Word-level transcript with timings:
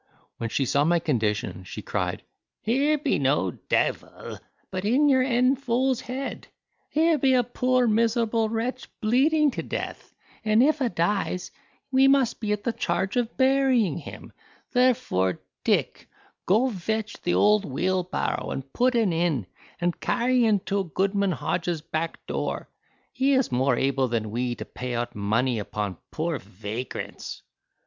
When 0.37 0.49
she 0.49 0.65
saw 0.65 0.83
my 0.83 0.97
condition, 0.97 1.63
she 1.63 1.83
cried, 1.83 2.23
"Here 2.63 2.97
be 2.97 3.19
no 3.19 3.51
devil, 3.51 4.39
but 4.71 4.83
in 4.83 5.07
your 5.09 5.21
en 5.21 5.55
fool's 5.55 6.01
head. 6.01 6.47
Here 6.89 7.19
be 7.19 7.35
a 7.35 7.43
poor 7.43 7.85
miserable 7.85 8.49
wretch 8.49 8.89
bleeding 8.99 9.51
to 9.51 9.61
death, 9.61 10.11
and 10.43 10.63
if 10.63 10.81
a 10.81 10.89
dies, 10.89 11.51
we 11.91 12.07
must 12.07 12.39
be 12.39 12.51
at 12.51 12.63
the 12.63 12.73
charge 12.73 13.15
of 13.15 13.37
burying 13.37 13.99
him; 13.99 14.33
therefore, 14.73 15.39
Dick, 15.63 16.09
go 16.47 16.65
vetch 16.69 17.21
the 17.21 17.35
old 17.35 17.63
wheelbarrow 17.63 18.49
and 18.49 18.73
put 18.73 18.95
en 18.95 19.13
in, 19.13 19.45
and 19.79 19.99
carry 19.99 20.45
en 20.47 20.61
to 20.61 20.85
goodman 20.95 21.31
Hodge's 21.33 21.81
backdoor; 21.83 22.67
he 23.13 23.33
is 23.33 23.51
more 23.51 23.75
able 23.77 24.07
than 24.07 24.31
we 24.31 24.55
to 24.55 24.65
pay 24.65 24.95
out 24.95 25.13
money 25.13 25.59
upon 25.59 25.97
poor 26.09 26.39
vagrants." 26.39 27.43